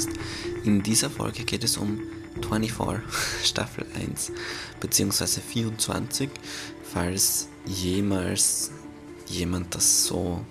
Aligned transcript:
Podcast. 0.00 0.08
In 0.64 0.82
dieser 0.82 1.10
Folge 1.10 1.44
geht 1.44 1.64
es 1.64 1.76
um 1.76 2.00
24, 2.42 3.02
Staffel 3.44 3.86
1 3.94 4.32
bzw. 4.80 5.40
24, 5.40 6.30
falls 6.82 7.48
jemals 7.66 8.70
jemand 9.26 9.74
das 9.74 10.04
so 10.04 10.44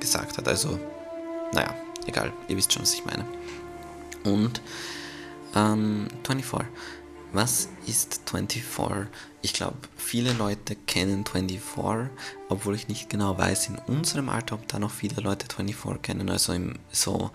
gesagt 0.00 0.38
hat. 0.38 0.48
Also, 0.48 0.78
naja, 1.52 1.74
egal, 2.06 2.32
ihr 2.48 2.56
wisst 2.56 2.72
schon, 2.72 2.82
was 2.82 2.94
ich 2.94 3.04
meine. 3.04 3.24
Und 4.24 4.60
ähm, 5.54 6.08
24. 6.24 6.66
Was 7.34 7.68
ist 7.86 8.20
24? 8.26 9.08
Ich 9.40 9.54
glaube, 9.54 9.78
viele 9.96 10.34
Leute 10.34 10.76
kennen 10.76 11.24
24, 11.24 12.10
obwohl 12.50 12.74
ich 12.74 12.88
nicht 12.88 13.08
genau 13.08 13.38
weiß 13.38 13.68
in 13.68 13.78
unserem 13.78 14.28
Alter, 14.28 14.56
ob 14.56 14.68
da 14.68 14.78
noch 14.78 14.90
viele 14.90 15.20
Leute 15.22 15.46
24 15.46 16.02
kennen, 16.02 16.28
also 16.28 16.52
im 16.52 16.74
so 16.90 17.30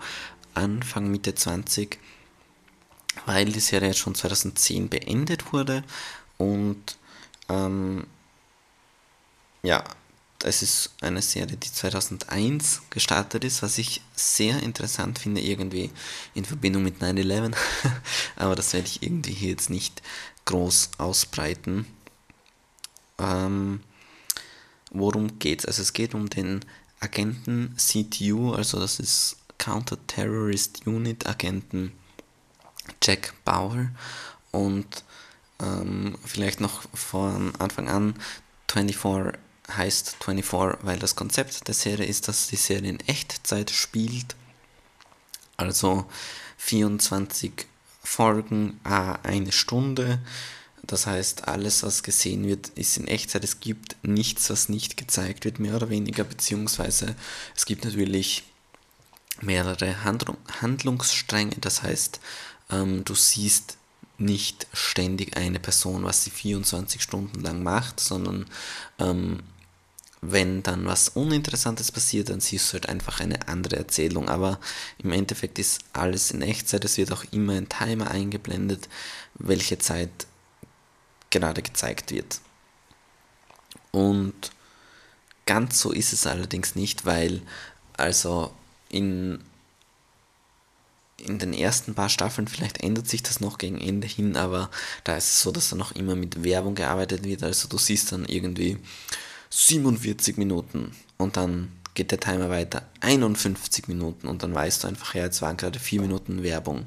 Anfang, 0.58 1.10
Mitte 1.10 1.34
20, 1.34 1.98
weil 3.26 3.46
die 3.46 3.60
Serie 3.60 3.94
schon 3.94 4.14
2010 4.14 4.88
beendet 4.88 5.52
wurde 5.52 5.84
und 6.36 6.98
ähm, 7.48 8.06
ja, 9.62 9.84
es 10.44 10.62
ist 10.62 10.90
eine 11.00 11.20
Serie, 11.20 11.56
die 11.56 11.72
2001 11.72 12.82
gestartet 12.90 13.44
ist, 13.44 13.62
was 13.62 13.78
ich 13.78 14.02
sehr 14.14 14.62
interessant 14.62 15.18
finde, 15.18 15.40
irgendwie 15.40 15.90
in 16.34 16.44
Verbindung 16.44 16.84
mit 16.84 17.02
9-11. 17.02 17.56
Aber 18.36 18.54
das 18.54 18.72
werde 18.72 18.86
ich 18.86 19.02
irgendwie 19.02 19.32
hier 19.32 19.50
jetzt 19.50 19.70
nicht 19.70 20.00
groß 20.44 20.90
ausbreiten. 20.98 21.86
Ähm, 23.18 23.80
worum 24.90 25.40
geht's? 25.40 25.64
Also 25.64 25.82
es 25.82 25.92
geht 25.92 26.14
um 26.14 26.30
den 26.30 26.64
Agenten 27.00 27.74
CTU, 27.76 28.52
also 28.52 28.78
das 28.78 29.00
ist 29.00 29.37
Counter-Terrorist 29.58 30.86
Unit 30.86 31.26
Agenten 31.26 31.92
Jack 33.02 33.34
Bauer 33.44 33.90
und 34.50 35.04
ähm, 35.60 36.16
vielleicht 36.24 36.60
noch 36.60 36.82
von 36.94 37.54
Anfang 37.56 37.88
an 37.88 38.14
24 38.70 39.38
heißt 39.70 40.16
24, 40.24 40.84
weil 40.84 40.98
das 40.98 41.16
Konzept 41.16 41.68
der 41.68 41.74
Serie 41.74 42.06
ist, 42.06 42.28
dass 42.28 42.48
die 42.48 42.56
Serie 42.56 42.90
in 42.90 43.00
Echtzeit 43.00 43.70
spielt. 43.70 44.34
Also 45.56 46.06
24 46.58 47.66
Folgen, 48.02 48.80
eine 48.84 49.52
Stunde. 49.52 50.20
Das 50.82 51.06
heißt, 51.06 51.48
alles, 51.48 51.82
was 51.82 52.02
gesehen 52.02 52.46
wird, 52.46 52.68
ist 52.70 52.96
in 52.96 53.08
Echtzeit. 53.08 53.44
Es 53.44 53.60
gibt 53.60 53.96
nichts, 54.02 54.48
was 54.48 54.68
nicht 54.70 54.96
gezeigt 54.96 55.44
wird, 55.44 55.58
mehr 55.58 55.76
oder 55.76 55.90
weniger, 55.90 56.24
beziehungsweise 56.24 57.14
es 57.54 57.66
gibt 57.66 57.84
natürlich 57.84 58.44
mehrere 59.40 60.04
Handlungsstränge. 60.04 61.56
Das 61.60 61.82
heißt, 61.82 62.20
ähm, 62.70 63.04
du 63.04 63.14
siehst 63.14 63.76
nicht 64.18 64.66
ständig 64.72 65.36
eine 65.36 65.60
Person, 65.60 66.04
was 66.04 66.24
sie 66.24 66.30
24 66.30 67.02
Stunden 67.02 67.40
lang 67.40 67.62
macht, 67.62 68.00
sondern 68.00 68.46
ähm, 68.98 69.40
wenn 70.20 70.64
dann 70.64 70.84
was 70.86 71.10
Uninteressantes 71.10 71.92
passiert, 71.92 72.28
dann 72.28 72.40
siehst 72.40 72.68
du 72.68 72.72
halt 72.74 72.88
einfach 72.88 73.20
eine 73.20 73.46
andere 73.46 73.76
Erzählung. 73.76 74.28
Aber 74.28 74.58
im 74.98 75.12
Endeffekt 75.12 75.60
ist 75.60 75.80
alles 75.92 76.32
in 76.32 76.42
Echtzeit. 76.42 76.84
Es 76.84 76.96
wird 76.96 77.12
auch 77.12 77.24
immer 77.30 77.52
ein 77.52 77.68
Timer 77.68 78.10
eingeblendet, 78.10 78.88
welche 79.34 79.78
Zeit 79.78 80.10
gerade 81.30 81.62
gezeigt 81.62 82.10
wird. 82.10 82.40
Und 83.92 84.50
ganz 85.46 85.78
so 85.80 85.92
ist 85.92 86.12
es 86.12 86.26
allerdings 86.26 86.74
nicht, 86.74 87.06
weil 87.06 87.42
also 87.96 88.52
in, 88.88 89.40
in 91.18 91.38
den 91.38 91.52
ersten 91.52 91.94
paar 91.94 92.08
Staffeln, 92.08 92.48
vielleicht 92.48 92.82
ändert 92.82 93.08
sich 93.08 93.22
das 93.22 93.40
noch 93.40 93.58
gegen 93.58 93.80
Ende 93.80 94.06
hin, 94.06 94.36
aber 94.36 94.70
da 95.04 95.16
ist 95.16 95.28
es 95.28 95.42
so, 95.42 95.52
dass 95.52 95.70
da 95.70 95.76
noch 95.76 95.92
immer 95.92 96.14
mit 96.14 96.44
Werbung 96.44 96.74
gearbeitet 96.74 97.24
wird. 97.24 97.42
Also 97.42 97.68
du 97.68 97.78
siehst 97.78 98.12
dann 98.12 98.24
irgendwie 98.24 98.78
47 99.50 100.36
Minuten 100.36 100.92
und 101.16 101.36
dann 101.36 101.72
geht 101.94 102.12
der 102.12 102.20
Timer 102.20 102.48
weiter 102.48 102.86
51 103.00 103.88
Minuten 103.88 104.28
und 104.28 104.42
dann 104.42 104.54
weißt 104.54 104.84
du 104.84 104.88
einfach, 104.88 105.14
ja, 105.14 105.24
jetzt 105.24 105.42
waren 105.42 105.56
gerade 105.56 105.80
4 105.80 106.00
Minuten 106.00 106.42
Werbung. 106.42 106.86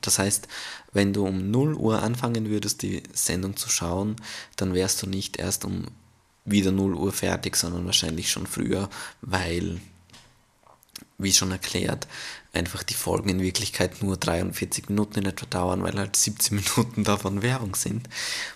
Das 0.00 0.18
heißt, 0.18 0.48
wenn 0.92 1.12
du 1.12 1.26
um 1.26 1.50
0 1.50 1.74
Uhr 1.74 2.02
anfangen 2.02 2.48
würdest, 2.48 2.82
die 2.82 3.02
Sendung 3.12 3.56
zu 3.56 3.68
schauen, 3.68 4.16
dann 4.56 4.72
wärst 4.72 5.02
du 5.02 5.06
nicht 5.06 5.36
erst 5.36 5.64
um 5.64 5.86
wieder 6.44 6.72
0 6.72 6.94
Uhr 6.94 7.12
fertig, 7.12 7.56
sondern 7.56 7.86
wahrscheinlich 7.86 8.30
schon 8.30 8.46
früher, 8.46 8.88
weil, 9.20 9.80
wie 11.18 11.32
schon 11.32 11.50
erklärt, 11.50 12.06
einfach 12.52 12.82
die 12.82 12.94
Folgen 12.94 13.28
in 13.28 13.40
Wirklichkeit 13.40 14.02
nur 14.02 14.16
43 14.16 14.88
Minuten 14.88 15.20
in 15.20 15.26
etwa 15.26 15.46
dauern, 15.46 15.82
weil 15.82 15.98
halt 15.98 16.16
17 16.16 16.56
Minuten 16.76 17.04
davon 17.04 17.42
Werbung 17.42 17.74
sind. 17.74 18.08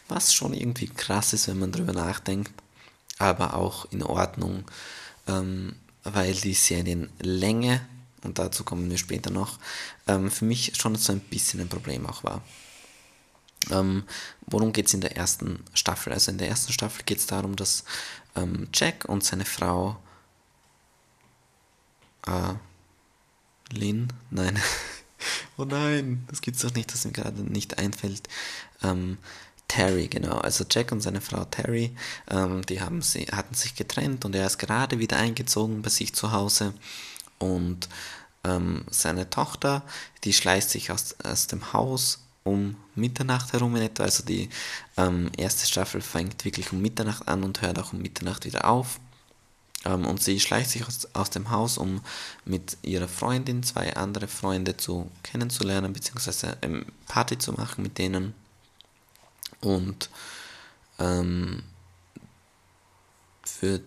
Was 0.09 0.35
schon 0.35 0.53
irgendwie 0.53 0.89
krass 0.89 1.33
ist, 1.33 1.49
wenn 1.49 1.59
man 1.59 1.73
darüber 1.73 1.93
nachdenkt 1.93 2.53
aber 3.21 3.55
auch 3.55 3.87
in 3.93 4.03
Ordnung, 4.03 4.65
ähm, 5.29 5.77
weil 6.03 6.33
die 6.33 6.55
Serienlänge, 6.55 7.87
und 8.23 8.39
dazu 8.39 8.65
kommen 8.65 8.91
wir 8.91 8.99
später 8.99 9.31
noch, 9.31 9.59
ähm, 10.09 10.31
für 10.31 10.47
mich 10.47 10.73
schon 10.77 10.97
so 10.97 11.13
ein 11.13 11.21
bisschen 11.21 11.61
ein 11.61 11.69
Problem 11.69 12.07
auch 12.07 12.25
war. 12.25 12.43
Ähm, 13.71 14.05
worum 14.47 14.73
geht 14.73 14.87
es 14.87 14.95
in 14.95 15.03
der 15.03 15.19
ersten 15.19 15.63
Staffel? 15.75 16.15
Also 16.15 16.31
in 16.31 16.39
der 16.39 16.49
ersten 16.49 16.73
Staffel 16.73 17.05
geht 17.05 17.19
es 17.19 17.27
darum, 17.27 17.57
dass 17.57 17.85
ähm, 18.35 18.69
Jack 18.73 19.05
und 19.05 19.23
seine 19.23 19.45
Frau 19.45 19.97
äh, 22.31 23.75
Lynn, 23.75 24.13
nein, 24.31 24.59
oh 25.57 25.65
nein, 25.65 26.25
das 26.29 26.41
gibt 26.41 26.57
es 26.57 26.63
doch 26.63 26.75
nicht, 26.75 26.93
dass 26.93 27.05
mir 27.05 27.13
gerade 27.13 27.43
nicht 27.43 27.79
einfällt, 27.79 28.29
ähm, 28.83 29.19
Terry, 29.71 30.09
genau. 30.09 30.39
Also 30.39 30.65
Jack 30.69 30.91
und 30.91 31.01
seine 31.01 31.21
Frau 31.21 31.45
Terry, 31.45 31.95
ähm, 32.29 32.67
die 32.67 32.81
haben 32.81 33.03
sie, 33.03 33.27
hatten 33.27 33.55
sich 33.55 33.77
getrennt 33.77 34.25
und 34.25 34.35
er 34.35 34.47
ist 34.47 34.59
gerade 34.59 34.99
wieder 34.99 35.17
eingezogen 35.17 35.81
bei 35.83 35.91
sich 35.91 36.13
zu 36.13 36.33
Hause. 36.33 36.75
Und 37.39 37.89
ähm, 38.43 38.85
seine 38.91 39.31
Tochter, 39.31 39.85
die 40.25 40.33
schleicht 40.33 40.71
sich 40.71 40.91
aus, 40.91 41.15
aus 41.23 41.47
dem 41.47 41.73
Haus 41.73 42.19
um 42.43 42.75
Mitternacht 42.97 43.53
herum 43.53 43.77
in 43.77 43.83
etwa. 43.83 44.03
Also 44.03 44.25
die 44.25 44.49
ähm, 44.97 45.31
erste 45.37 45.69
Staffel 45.69 46.01
fängt 46.01 46.45
wirklich 46.45 46.73
um 46.73 46.83
Mitternacht 46.83 47.29
an 47.29 47.45
und 47.45 47.63
hört 47.63 47.79
auch 47.79 47.93
um 47.93 48.03
Mitternacht 48.03 48.45
wieder 48.45 48.69
auf. 48.69 48.99
Ähm, 49.85 50.07
und 50.07 50.23
sie 50.23 50.41
schleicht 50.41 50.71
sich 50.71 50.87
aus, 50.87 51.09
aus 51.15 51.31
dem 51.31 51.51
Haus, 51.51 51.79
um 51.79 52.03
mit 52.45 52.77
ihrer 52.83 53.09
Freundin 53.09 53.63
zwei 53.63 53.95
andere 53.97 54.29
Freunde 54.29 54.77
zu 54.77 55.11
kennenzulernen, 55.23 55.93
beziehungsweise 55.93 56.57
ähm, 56.63 56.87
Party 57.07 57.39
zu 57.39 57.53
machen 57.53 57.83
mit 57.83 57.99
denen. 57.99 58.35
Und 59.61 60.11
ähm, 60.99 61.63
für 63.43 63.81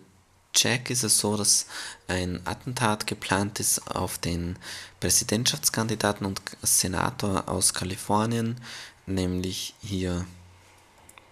Jack 0.54 0.90
ist 0.90 1.02
es 1.02 1.18
so, 1.18 1.36
dass 1.36 1.66
ein 2.06 2.40
Attentat 2.44 3.06
geplant 3.06 3.58
ist 3.58 3.90
auf 3.90 4.18
den 4.18 4.56
Präsidentschaftskandidaten 5.00 6.26
und 6.26 6.40
Senator 6.62 7.48
aus 7.48 7.74
Kalifornien, 7.74 8.60
nämlich 9.06 9.74
hier 9.80 10.26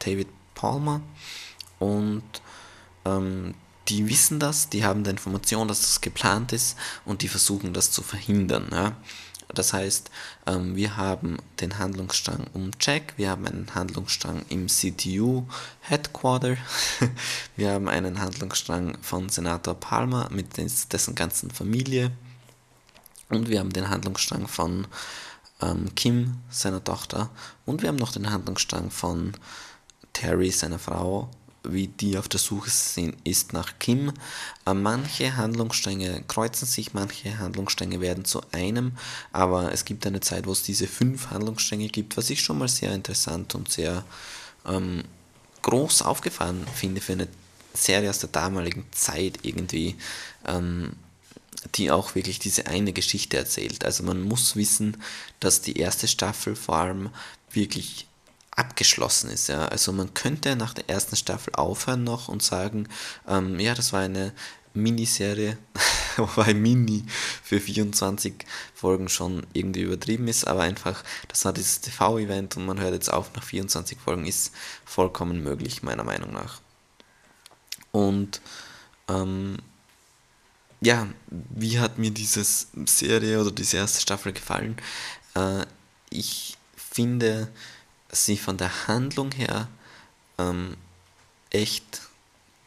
David 0.01 0.29
Palmer. 0.55 1.01
Und 1.79 2.23
ähm, 3.05 3.55
die 3.89 4.09
wissen 4.09 4.39
das, 4.39 4.69
die 4.69 4.85
haben 4.85 5.05
die 5.05 5.11
Information, 5.11 5.69
dass 5.69 5.81
das 5.81 6.01
geplant 6.01 6.53
ist 6.53 6.77
und 7.05 7.23
die 7.23 7.29
versuchen 7.29 7.73
das 7.73 7.91
zu 7.91 8.03
verhindern. 8.03 8.69
Ja. 8.73 8.97
Das 9.55 9.73
heißt, 9.73 10.11
ähm, 10.47 10.77
wir 10.77 10.97
haben 10.97 11.39
den 11.61 11.79
Handlungsstrang 11.79 12.47
um 12.55 12.71
Jack, 12.81 13.15
wir 13.17 13.31
haben 13.31 13.47
einen 13.47 13.75
Handlungsstrang 13.75 14.45
im 14.49 14.69
CTU 14.69 15.45
Headquarter, 15.81 16.57
wir 17.57 17.71
haben 17.71 17.89
einen 17.89 18.21
Handlungsstrang 18.21 18.97
von 19.03 19.29
Senator 19.29 19.75
Palmer 19.75 20.29
mit 20.31 20.57
dessen 20.57 21.15
ganzen 21.15 21.51
Familie 21.51 22.13
und 23.29 23.49
wir 23.49 23.61
haben 23.61 23.73
den 23.73 23.91
Handlungsstrang 23.91 24.49
von 24.49 24.87
ähm, 25.61 25.95
Kim, 25.95 26.39
seiner 26.51 26.83
Tochter 26.83 27.29
und 27.67 27.83
wir 27.83 27.89
haben 27.89 27.97
noch 27.97 28.13
den 28.13 28.31
Handlungsstrang 28.31 28.91
von 28.91 29.35
Terry, 30.15 30.51
seiner 30.51 30.79
Frau 30.79 31.31
wie 31.65 31.89
die 31.89 32.19
auf 32.19 32.29
der 32.29 32.41
Suche 32.41 32.71
sind, 32.71 33.17
ist 33.25 33.53
nach 33.53 33.79
Kim. 33.79 34.13
Äh, 34.67 34.75
manche 34.75 35.37
Handlungsstränge 35.37 36.23
kreuzen 36.29 36.67
sich, 36.67 36.95
manche 36.95 37.39
Handlungsstränge 37.39 38.01
werden 38.01 38.25
zu 38.25 38.43
einem, 38.53 38.93
aber 39.33 39.73
es 39.73 39.85
gibt 39.85 40.07
eine 40.07 40.21
Zeit, 40.21 40.47
wo 40.47 40.53
es 40.53 40.63
diese 40.63 40.87
fünf 40.87 41.31
Handlungsstränge 41.31 41.89
gibt, 41.89 42.17
was 42.17 42.31
ich 42.31 42.41
schon 42.43 42.59
mal 42.59 42.69
sehr 42.69 42.93
interessant 42.93 43.55
und 43.55 43.71
sehr 43.71 44.05
ähm, 44.67 45.03
groß 45.63 46.03
aufgefahren 46.03 46.67
finde 46.75 47.01
für 47.01 47.13
eine 47.13 47.29
Serie 47.75 48.11
aus 48.11 48.19
der 48.19 48.31
damaligen 48.31 48.85
Zeit 48.91 49.39
irgendwie, 49.43 49.97
ähm, 50.47 50.93
die 51.77 51.91
auch 51.91 52.15
wirklich 52.15 52.39
diese 52.39 52.67
eine 52.67 52.93
Geschichte 52.93 53.37
erzählt. 53.37 53.85
Also 53.85 54.03
man 54.03 54.21
muss 54.21 54.57
wissen, 54.57 54.97
dass 55.41 55.63
die 55.63 55.79
erste 55.79 56.09
Staffel 56.09 56.57
vor 56.57 56.77
allem 56.77 57.11
wirklich 57.53 58.07
abgeschlossen 58.57 59.31
ist. 59.31 59.49
Ja. 59.49 59.67
Also 59.67 59.93
man 59.93 60.15
könnte 60.15 60.57
nach 60.57 60.75
der 60.75 60.89
ersten 60.89 61.17
Staffel 61.17 61.55
aufhören 61.55 62.05
noch 62.05 62.29
und 62.29 62.43
sagen, 62.43 62.89
ähm, 63.27 63.59
ja, 63.59 63.75
das 63.75 63.93
war 63.93 64.01
eine 64.01 64.33
Miniserie, 64.75 65.59
wobei 66.17 66.55
Mini 66.55 67.05
für 67.43 67.61
24 67.61 68.35
Folgen 68.75 69.09
schon 69.09 69.47
irgendwie 69.53 69.83
übertrieben 69.83 70.29
ist, 70.29 70.47
aber 70.47 70.63
einfach, 70.63 71.03
das 71.29 71.45
war 71.45 71.53
dieses 71.53 71.81
TV-Event 71.81 72.57
und 72.57 72.67
man 72.67 72.81
hört 72.81 72.95
jetzt 72.95 73.13
auf 73.13 73.35
nach 73.35 73.43
24 73.45 73.99
Folgen, 73.99 74.27
ist 74.27 74.53
vollkommen 74.85 75.43
möglich, 75.43 75.83
meiner 75.83 76.05
Meinung 76.05 76.33
nach. 76.33 76.61
Und 77.91 78.41
ähm, 79.09 79.59
ja, 80.81 81.07
wie 81.29 81.79
hat 81.79 81.99
mir 81.99 82.11
diese 82.11 82.45
Serie 82.87 83.41
oder 83.41 83.51
diese 83.51 83.77
erste 83.77 84.01
Staffel 84.01 84.33
gefallen? 84.33 84.77
Äh, 85.35 85.65
ich 86.11 86.57
finde 86.77 87.49
sie 88.13 88.37
von 88.37 88.59
der 88.59 88.87
Handlung 88.87 89.33
her 89.33 89.69
ähm, 90.39 90.77
echt 91.51 92.03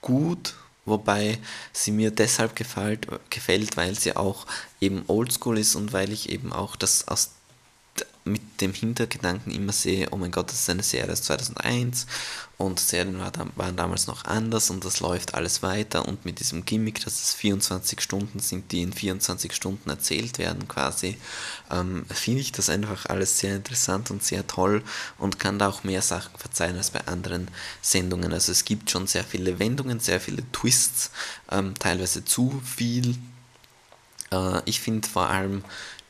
gut, 0.01 0.55
wobei 0.85 1.39
sie 1.71 1.91
mir 1.91 2.11
deshalb 2.11 2.55
gefällt, 2.55 3.07
gefällt, 3.29 3.77
weil 3.77 3.95
sie 3.95 4.15
auch 4.15 4.45
eben 4.81 5.03
oldschool 5.07 5.57
ist 5.57 5.75
und 5.75 5.93
weil 5.93 6.11
ich 6.11 6.29
eben 6.29 6.51
auch 6.51 6.75
das 6.75 7.07
aus 7.07 7.31
mit 8.25 8.59
dem 8.59 8.73
Hintergedanken 8.73 9.53
immer 9.53 9.71
sehe, 9.71 10.07
oh 10.09 10.17
mein 10.17 10.31
Gott, 10.31 10.49
das 10.49 10.61
ist 10.61 10.69
eine 10.69 10.81
Serie 10.81 11.13
aus 11.13 11.21
2001 11.21 12.07
und 12.57 12.79
Serien 12.79 13.19
waren 13.19 13.75
damals 13.75 14.07
noch 14.07 14.25
anders 14.25 14.71
und 14.71 14.83
das 14.83 14.99
läuft 14.99 15.35
alles 15.35 15.61
weiter 15.61 16.07
und 16.07 16.25
mit 16.25 16.39
diesem 16.39 16.65
Gimmick, 16.65 17.03
dass 17.03 17.21
es 17.21 17.33
24 17.35 18.01
Stunden 18.01 18.39
sind, 18.39 18.71
die 18.71 18.81
in 18.81 18.93
24 18.93 19.53
Stunden 19.53 19.91
erzählt 19.91 20.39
werden 20.39 20.67
quasi, 20.67 21.17
ähm, 21.69 22.05
finde 22.11 22.41
ich 22.41 22.51
das 22.51 22.69
einfach 22.69 23.05
alles 23.05 23.37
sehr 23.37 23.55
interessant 23.55 24.09
und 24.09 24.23
sehr 24.23 24.47
toll 24.47 24.83
und 25.19 25.37
kann 25.37 25.59
da 25.59 25.69
auch 25.69 25.83
mehr 25.83 26.01
Sachen 26.01 26.35
verzeihen 26.37 26.77
als 26.77 26.89
bei 26.89 27.05
anderen 27.05 27.49
Sendungen. 27.83 28.33
Also 28.33 28.51
es 28.51 28.65
gibt 28.65 28.89
schon 28.89 29.05
sehr 29.05 29.23
viele 29.23 29.59
Wendungen, 29.59 29.99
sehr 29.99 30.19
viele 30.19 30.49
Twists, 30.51 31.11
ähm, 31.51 31.75
teilweise 31.77 32.25
zu 32.25 32.59
viel. 32.63 33.17
Äh, 34.31 34.61
ich 34.65 34.79
finde 34.79 35.07
vor 35.07 35.29
allem 35.29 35.63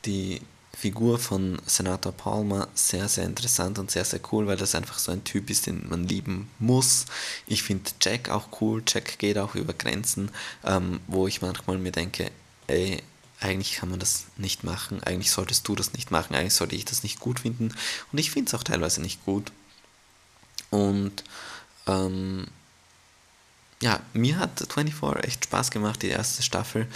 die 0.06 0.40
Figur 0.76 1.18
von 1.18 1.58
Senator 1.64 2.12
Palmer 2.12 2.68
sehr, 2.74 3.08
sehr 3.08 3.24
interessant 3.24 3.78
und 3.78 3.90
sehr, 3.90 4.04
sehr 4.04 4.20
cool, 4.30 4.46
weil 4.46 4.58
das 4.58 4.74
einfach 4.74 4.98
so 4.98 5.10
ein 5.10 5.24
Typ 5.24 5.48
ist, 5.48 5.66
den 5.66 5.88
man 5.88 6.04
lieben 6.04 6.50
muss. 6.58 7.06
Ich 7.46 7.62
finde 7.62 7.90
Jack 8.02 8.28
auch 8.28 8.60
cool. 8.60 8.82
Jack 8.86 9.18
geht 9.18 9.38
auch 9.38 9.54
über 9.54 9.72
Grenzen, 9.72 10.30
ähm, 10.64 11.00
wo 11.06 11.26
ich 11.26 11.40
manchmal 11.40 11.78
mir 11.78 11.92
denke, 11.92 12.30
ey, 12.66 13.02
eigentlich 13.40 13.76
kann 13.76 13.88
man 13.88 14.00
das 14.00 14.26
nicht 14.36 14.64
machen, 14.64 15.02
eigentlich 15.02 15.30
solltest 15.30 15.66
du 15.66 15.74
das 15.74 15.94
nicht 15.94 16.10
machen, 16.10 16.34
eigentlich 16.34 16.54
sollte 16.54 16.76
ich 16.76 16.84
das 16.84 17.02
nicht 17.02 17.20
gut 17.20 17.40
finden. 17.40 17.74
Und 18.12 18.18
ich 18.18 18.30
finde 18.30 18.48
es 18.48 18.54
auch 18.54 18.62
teilweise 18.62 19.00
nicht 19.00 19.24
gut. 19.24 19.52
Und 20.68 21.24
ähm, 21.86 22.48
ja, 23.80 24.00
mir 24.12 24.38
hat 24.38 24.58
24 24.72 25.24
echt 25.24 25.44
Spaß 25.44 25.70
gemacht, 25.70 26.02
die 26.02 26.08
erste 26.08 26.42
Staffel. 26.42 26.86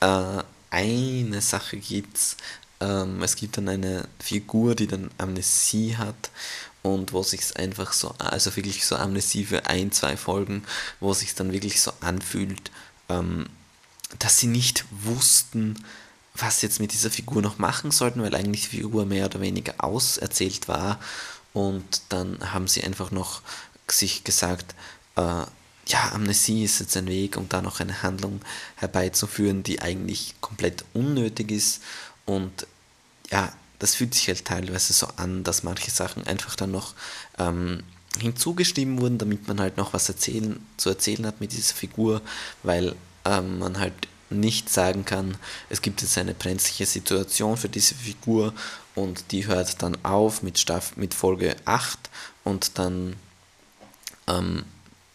Äh, 0.00 0.42
eine 0.70 1.40
Sache 1.40 1.76
gibt's, 1.76 2.36
ähm, 2.82 3.22
es 3.22 3.36
gibt 3.36 3.56
dann 3.56 3.68
eine 3.68 4.08
Figur, 4.18 4.74
die 4.74 4.88
dann 4.88 5.10
Amnesie 5.18 5.96
hat 5.96 6.30
und 6.82 7.12
wo 7.12 7.22
sich 7.22 7.56
einfach 7.56 7.92
so, 7.92 8.14
also 8.18 8.54
wirklich 8.56 8.84
so 8.84 8.96
Amnesie 8.96 9.44
für 9.44 9.66
ein, 9.66 9.92
zwei 9.92 10.16
Folgen, 10.16 10.64
wo 10.98 11.14
sich 11.14 11.34
dann 11.34 11.52
wirklich 11.52 11.80
so 11.80 11.92
anfühlt, 12.00 12.70
ähm, 13.08 13.46
dass 14.18 14.38
sie 14.38 14.48
nicht 14.48 14.84
wussten, 14.90 15.84
was 16.34 16.60
sie 16.60 16.66
jetzt 16.66 16.80
mit 16.80 16.92
dieser 16.92 17.10
Figur 17.10 17.40
noch 17.40 17.58
machen 17.58 17.92
sollten, 17.92 18.22
weil 18.22 18.34
eigentlich 18.34 18.68
die 18.68 18.76
Figur 18.78 19.06
mehr 19.06 19.26
oder 19.26 19.40
weniger 19.40 19.74
auserzählt 19.78 20.66
war. 20.66 20.98
Und 21.52 22.02
dann 22.08 22.52
haben 22.52 22.66
sie 22.66 22.82
einfach 22.82 23.10
noch 23.10 23.42
sich 23.88 24.24
gesagt, 24.24 24.74
äh, 25.16 25.44
ja, 25.88 26.12
Amnesie 26.12 26.64
ist 26.64 26.80
jetzt 26.80 26.96
ein 26.96 27.06
Weg, 27.06 27.36
um 27.36 27.48
da 27.48 27.60
noch 27.60 27.80
eine 27.80 28.02
Handlung 28.02 28.40
herbeizuführen, 28.76 29.62
die 29.62 29.82
eigentlich 29.82 30.34
komplett 30.40 30.84
unnötig 30.94 31.50
ist 31.50 31.82
und 32.26 32.66
ja, 33.30 33.52
das 33.78 33.94
fühlt 33.96 34.14
sich 34.14 34.28
halt 34.28 34.44
teilweise 34.44 34.92
so 34.92 35.08
an, 35.16 35.42
dass 35.42 35.62
manche 35.62 35.90
Sachen 35.90 36.26
einfach 36.26 36.54
dann 36.54 36.70
noch 36.70 36.94
ähm, 37.38 37.82
hinzugeschrieben 38.20 39.00
wurden, 39.00 39.18
damit 39.18 39.48
man 39.48 39.60
halt 39.60 39.76
noch 39.76 39.92
was 39.92 40.08
erzählen, 40.08 40.64
zu 40.76 40.90
erzählen 40.90 41.26
hat 41.26 41.40
mit 41.40 41.52
dieser 41.52 41.74
Figur, 41.74 42.20
weil 42.62 42.94
ähm, 43.24 43.58
man 43.58 43.78
halt 43.78 43.94
nicht 44.30 44.70
sagen 44.70 45.04
kann, 45.04 45.36
es 45.68 45.82
gibt 45.82 46.02
jetzt 46.02 46.16
eine 46.16 46.34
brenzliche 46.34 46.86
Situation 46.86 47.56
für 47.56 47.68
diese 47.68 47.94
Figur 47.94 48.54
und 48.94 49.32
die 49.32 49.46
hört 49.46 49.82
dann 49.82 49.96
auf 50.04 50.42
mit, 50.42 50.58
Staff 50.58 50.96
mit 50.96 51.14
Folge 51.14 51.56
8 51.64 51.98
und 52.44 52.78
dann 52.78 53.16
ähm, 54.26 54.64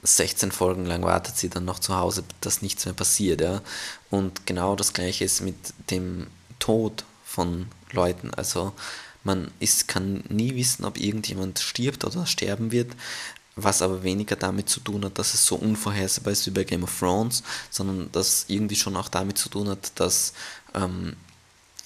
16 0.03 0.51
Folgen 0.51 0.85
lang 0.85 1.03
wartet 1.03 1.37
sie 1.37 1.49
dann 1.49 1.65
noch 1.65 1.79
zu 1.79 1.95
Hause, 1.95 2.23
dass 2.41 2.61
nichts 2.61 2.85
mehr 2.85 2.93
passiert. 2.93 3.41
Ja? 3.41 3.61
Und 4.09 4.45
genau 4.45 4.75
das 4.75 4.93
gleiche 4.93 5.25
ist 5.25 5.41
mit 5.41 5.55
dem 5.89 6.27
Tod 6.59 7.05
von 7.25 7.67
Leuten. 7.91 8.33
Also 8.33 8.73
man 9.23 9.51
ist, 9.59 9.87
kann 9.87 10.23
nie 10.29 10.55
wissen, 10.55 10.85
ob 10.85 10.99
irgendjemand 10.99 11.59
stirbt 11.59 12.05
oder 12.05 12.25
sterben 12.25 12.71
wird, 12.71 12.91
was 13.55 13.81
aber 13.81 14.03
weniger 14.03 14.35
damit 14.35 14.69
zu 14.69 14.79
tun 14.79 15.03
hat, 15.03 15.17
dass 15.17 15.33
es 15.33 15.45
so 15.45 15.55
unvorhersehbar 15.55 16.31
ist 16.31 16.45
wie 16.45 16.51
bei 16.51 16.63
Game 16.63 16.83
of 16.83 16.99
Thrones, 16.99 17.43
sondern 17.69 18.09
das 18.11 18.45
irgendwie 18.47 18.75
schon 18.75 18.95
auch 18.95 19.09
damit 19.09 19.37
zu 19.37 19.49
tun 19.49 19.67
hat, 19.67 19.91
dass 19.95 20.33
ähm, 20.73 21.15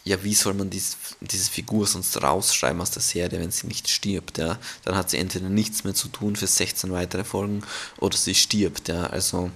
ja, 0.03 0.23
wie 0.23 0.33
soll 0.33 0.53
man 0.56 0.69
dies, 0.69 0.97
diese 1.19 1.50
Figur 1.50 1.85
sonst 1.85 2.21
rausschreiben 2.21 2.81
aus 2.81 2.91
der 2.91 3.03
Serie, 3.03 3.39
wenn 3.39 3.51
sie 3.51 3.67
nicht 3.67 3.88
stirbt, 3.88 4.39
ja? 4.39 4.57
Dann 4.83 4.95
hat 4.95 5.12
sie 5.12 5.17
entweder 5.17 5.47
nichts 5.47 5.83
mehr 5.83 5.94
zu 5.94 6.07
tun 6.07 6.35
für 6.35 6.47
16 6.47 6.91
weitere 6.91 7.24
Folgen 7.24 7.63
oder 7.97 8.17
sie 8.17 8.33
stirbt, 8.33 8.88
ja. 8.88 9.03
Also 9.06 9.51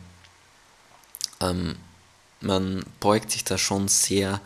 ähm, 1.42 1.76
man 2.42 2.86
beugt 3.00 3.32
sich 3.32 3.44
da 3.44 3.58
schon 3.58 3.88
sehr 3.88 4.40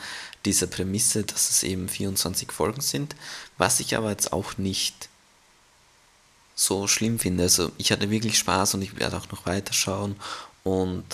dieser 0.46 0.68
Prämisse, 0.68 1.24
dass 1.24 1.50
es 1.50 1.64
eben 1.64 1.90
24 1.90 2.52
Folgen 2.52 2.82
sind, 2.82 3.16
was 3.58 3.80
ich 3.80 3.98
aber 3.98 4.10
jetzt 4.10 4.32
auch 4.34 4.58
nicht 4.58 5.10
so 6.56 6.88
schlimm 6.88 7.20
finde. 7.20 7.44
Also 7.44 7.72
ich 7.78 7.92
hatte 7.92 8.10
wirklich 8.10 8.38
Spaß 8.38 8.74
und 8.76 8.82
ich 8.82 8.98
werde 9.00 9.18
auch 9.18 9.30
noch 9.32 9.46
weiterschauen. 9.46 10.16
Und 10.64 11.06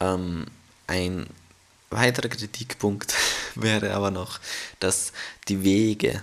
ähm, 0.00 0.46
ein 0.86 1.26
weiterer 1.90 2.28
Kritikpunkt 2.28 3.14
wäre 3.54 3.94
aber 3.94 4.10
noch, 4.10 4.40
dass 4.80 5.12
die 5.48 5.62
Wege 5.62 6.22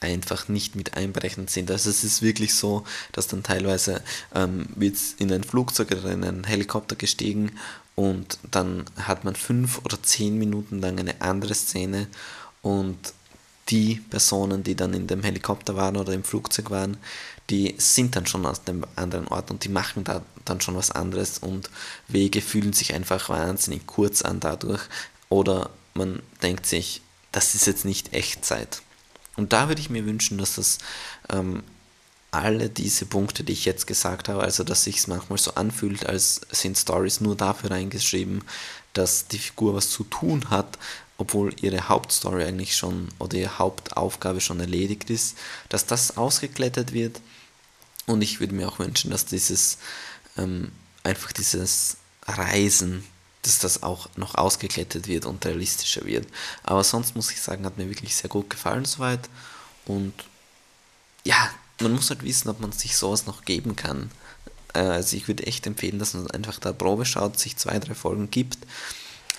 einfach 0.00 0.48
nicht 0.48 0.76
mit 0.76 0.94
einberechnet 0.94 1.50
sind. 1.50 1.70
Also 1.70 1.90
es 1.90 2.04
ist 2.04 2.22
wirklich 2.22 2.54
so, 2.54 2.84
dass 3.10 3.26
dann 3.26 3.42
teilweise 3.42 4.02
ähm, 4.32 4.68
wird 4.76 4.96
in 5.18 5.32
ein 5.32 5.42
Flugzeug 5.42 5.90
oder 5.90 6.12
in 6.12 6.22
einen 6.22 6.44
Helikopter 6.44 6.94
gestiegen 6.94 7.58
und 7.98 8.38
dann 8.48 8.84
hat 8.96 9.24
man 9.24 9.34
fünf 9.34 9.80
oder 9.84 10.00
zehn 10.00 10.38
Minuten 10.38 10.78
lang 10.78 11.00
eine 11.00 11.20
andere 11.20 11.52
Szene. 11.52 12.06
Und 12.62 13.12
die 13.70 13.96
Personen, 14.08 14.62
die 14.62 14.76
dann 14.76 14.94
in 14.94 15.08
dem 15.08 15.24
Helikopter 15.24 15.74
waren 15.74 15.96
oder 15.96 16.12
im 16.12 16.22
Flugzeug 16.22 16.70
waren, 16.70 16.96
die 17.50 17.74
sind 17.78 18.14
dann 18.14 18.24
schon 18.24 18.46
aus 18.46 18.62
dem 18.62 18.84
anderen 18.94 19.26
Ort 19.26 19.50
und 19.50 19.64
die 19.64 19.68
machen 19.68 20.04
da 20.04 20.22
dann 20.44 20.60
schon 20.60 20.76
was 20.76 20.92
anderes. 20.92 21.38
Und 21.38 21.70
Wege 22.06 22.40
fühlen 22.40 22.72
sich 22.72 22.94
einfach 22.94 23.30
wahnsinnig 23.30 23.84
kurz 23.88 24.22
an 24.22 24.38
dadurch. 24.38 24.82
Oder 25.28 25.70
man 25.94 26.22
denkt 26.40 26.66
sich, 26.66 27.02
das 27.32 27.56
ist 27.56 27.66
jetzt 27.66 27.84
nicht 27.84 28.12
Echtzeit. 28.12 28.80
Und 29.34 29.52
da 29.52 29.66
würde 29.66 29.80
ich 29.80 29.90
mir 29.90 30.06
wünschen, 30.06 30.38
dass 30.38 30.54
das 30.54 30.78
ähm, 31.30 31.64
alle 32.30 32.68
diese 32.68 33.06
Punkte, 33.06 33.42
die 33.42 33.52
ich 33.52 33.64
jetzt 33.64 33.86
gesagt 33.86 34.28
habe, 34.28 34.42
also 34.42 34.64
dass 34.64 34.84
sich 34.84 34.98
es 34.98 35.06
manchmal 35.06 35.38
so 35.38 35.54
anfühlt, 35.54 36.06
als 36.06 36.40
sind 36.50 36.76
Stories 36.76 37.20
nur 37.20 37.36
dafür 37.36 37.70
reingeschrieben, 37.70 38.44
dass 38.92 39.28
die 39.28 39.38
Figur 39.38 39.74
was 39.74 39.90
zu 39.90 40.04
tun 40.04 40.50
hat, 40.50 40.78
obwohl 41.16 41.54
ihre 41.62 41.88
Hauptstory 41.88 42.44
eigentlich 42.44 42.76
schon 42.76 43.08
oder 43.18 43.36
ihre 43.38 43.58
Hauptaufgabe 43.58 44.40
schon 44.40 44.60
erledigt 44.60 45.10
ist, 45.10 45.36
dass 45.68 45.86
das 45.86 46.16
ausgeklettert 46.16 46.92
wird. 46.92 47.20
Und 48.06 48.22
ich 48.22 48.40
würde 48.40 48.54
mir 48.54 48.68
auch 48.68 48.78
wünschen, 48.78 49.10
dass 49.10 49.24
dieses 49.26 49.78
ähm, 50.36 50.70
einfach 51.02 51.32
dieses 51.32 51.96
Reisen, 52.26 53.04
dass 53.42 53.58
das 53.58 53.82
auch 53.82 54.08
noch 54.16 54.34
ausgeklettert 54.34 55.08
wird 55.08 55.26
und 55.26 55.44
realistischer 55.44 56.04
wird. 56.04 56.26
Aber 56.62 56.84
sonst 56.84 57.16
muss 57.16 57.30
ich 57.30 57.40
sagen, 57.40 57.64
hat 57.64 57.78
mir 57.78 57.88
wirklich 57.88 58.14
sehr 58.14 58.28
gut 58.28 58.50
gefallen 58.50 58.84
soweit. 58.84 59.28
Und 59.86 60.12
ja, 61.24 61.50
man 61.80 61.92
muss 61.92 62.10
halt 62.10 62.22
wissen, 62.22 62.48
ob 62.48 62.60
man 62.60 62.72
sich 62.72 62.96
sowas 62.96 63.26
noch 63.26 63.44
geben 63.44 63.76
kann. 63.76 64.10
Äh, 64.74 64.80
also 64.80 65.16
ich 65.16 65.28
würde 65.28 65.46
echt 65.46 65.66
empfehlen, 65.66 65.98
dass 65.98 66.14
man 66.14 66.30
einfach 66.30 66.58
da 66.58 66.72
Probe 66.72 67.04
schaut, 67.04 67.38
sich 67.38 67.56
zwei, 67.56 67.78
drei 67.78 67.94
Folgen 67.94 68.30
gibt. 68.30 68.58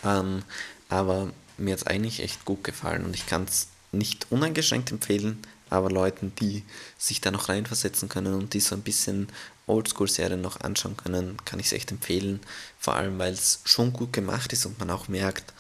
Ähm, 0.04 0.44
aber 0.90 1.32
mir 1.58 1.74
hat 1.74 1.82
es 1.82 1.88
eigentlich 1.88 2.22
echt 2.22 2.46
gut 2.46 2.64
gefallen 2.64 3.06
und 3.06 3.16
ich 3.16 3.26
kann 3.26 3.44
es 3.44 3.68
nicht 3.92 4.28
uneingeschränkt 4.32 4.92
empfehlen, 4.92 5.40
aber 5.70 5.90
Leuten, 5.90 6.34
die 6.40 6.64
sich 6.98 7.22
da 7.22 7.32
noch 7.32 7.50
reinversetzen 7.50 8.10
können 8.10 8.34
und 8.34 8.54
die 8.54 8.60
so 8.60 8.76
ein 8.76 8.82
bisschen 8.82 9.28
Oldschool-Serien 9.68 10.42
noch 10.42 10.62
anschauen 10.62 10.98
können, 10.98 11.38
kann 11.46 11.60
ich 11.60 11.68
es 11.68 11.74
echt 11.74 11.92
empfehlen. 11.92 12.40
Vor 12.80 12.96
allem, 12.96 13.20
weil 13.20 13.34
es 13.34 13.62
schon 13.66 13.94
gut 13.94 14.14
gemacht 14.14 14.52
ist 14.54 14.66
und 14.66 14.80
man 14.80 14.90
auch 14.90 15.08
merkt, 15.08 15.54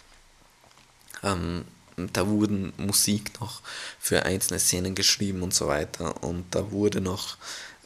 ähm, 1.23 1.65
da 2.07 2.27
wurden 2.27 2.73
Musik 2.77 3.39
noch 3.39 3.61
für 3.99 4.23
einzelne 4.23 4.59
Szenen 4.59 4.95
geschrieben 4.95 5.41
und 5.41 5.53
so 5.53 5.67
weiter. 5.67 6.23
Und 6.23 6.45
da 6.51 6.71
wurde 6.71 7.01
noch 7.01 7.37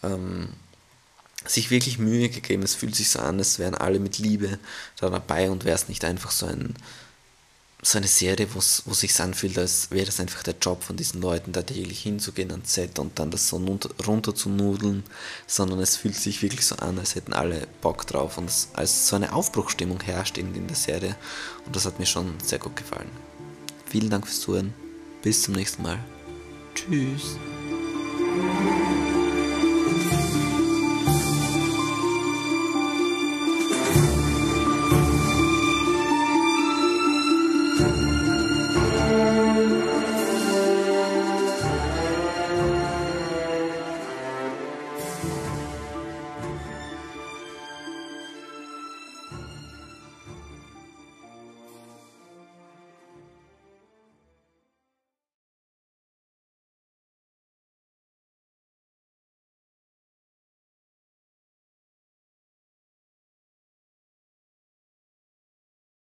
ähm, 0.04 0.50
sich 1.46 1.72
wirklich 1.72 1.98
Mühe 1.98 2.30
gegeben. 2.30 2.64
Es 2.64 2.76
fühlt 2.76 2.96
sich 2.96 3.10
so 3.10 3.20
an, 3.20 3.40
als 3.40 3.60
wären 3.60 3.76
alle 3.76 4.00
mit 4.00 4.18
Liebe 4.18 4.60
da 5.00 5.10
dabei. 5.10 5.50
Und 5.50 5.66
wäre 5.66 5.76
es 5.76 5.90
nicht 5.90 6.06
einfach 6.06 6.32
so 6.32 6.46
ein 6.46 6.76
so 7.86 7.98
eine 7.98 8.08
Serie, 8.08 8.48
wo 8.54 8.60
es 8.60 8.84
sich 9.00 9.20
anfühlt, 9.20 9.58
als 9.58 9.92
wäre 9.92 10.06
das 10.06 10.20
einfach 10.20 10.44
der 10.44 10.56
Job 10.62 10.84
von 10.84 10.96
diesen 10.96 11.22
Leuten, 11.22 11.52
da 11.52 11.62
täglich 11.62 12.02
hinzugehen 12.02 12.52
ans 12.52 12.74
Set 12.74 12.98
und 12.98 13.20
dann 13.20 13.32
das 13.32 13.50
so 13.50 13.58
runter, 13.58 14.36
zu 14.36 14.50
nudeln, 14.50 15.04
sondern 15.48 15.80
es 15.80 15.98
fühlt 15.98 16.16
sich 16.16 16.42
wirklich 16.42 16.66
so 16.66 16.76
an, 16.78 16.98
als 16.98 17.16
hätten 17.16 17.34
alle 17.34 17.68
Bock 17.82 18.08
drauf. 18.08 18.38
Und 18.38 18.50
es, 18.50 18.70
als 18.74 19.08
so 19.08 19.16
eine 19.16 19.34
Aufbruchstimmung 19.34 20.02
herrscht 20.02 20.38
in, 20.38 20.56
in 20.56 20.68
der 20.68 20.78
Serie. 20.78 21.16
Und 21.66 21.76
das 21.76 21.86
hat 21.86 22.00
mir 22.00 22.06
schon 22.06 22.40
sehr 22.42 22.60
gut 22.60 22.76
gefallen. 22.76 23.10
Vielen 23.94 24.10
Dank 24.10 24.26
fürs 24.26 24.42
Zuhören, 24.42 24.74
bis 25.22 25.44
zum 25.44 25.54
nächsten 25.54 25.84
Mal. 25.84 26.00
Tschüss. 26.74 27.38